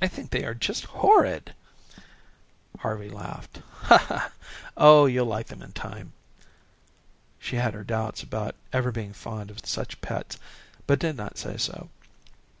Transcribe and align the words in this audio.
"I 0.00 0.08
think 0.08 0.30
they 0.30 0.44
are 0.44 0.52
just 0.52 0.84
horrid." 0.86 1.54
Harvey 2.80 3.08
laughed. 3.08 3.62
"Oh, 4.76 5.06
you'll 5.06 5.26
like 5.26 5.46
them 5.46 5.62
in 5.62 5.70
time." 5.70 6.12
She 7.38 7.54
had 7.54 7.74
her 7.74 7.84
doubts 7.84 8.24
about 8.24 8.56
ever 8.72 8.90
being 8.90 9.12
fond 9.12 9.52
of 9.52 9.64
such 9.64 10.00
pets, 10.00 10.38
but 10.88 10.98
did 10.98 11.16
not 11.16 11.38
say 11.38 11.56
so. 11.56 11.88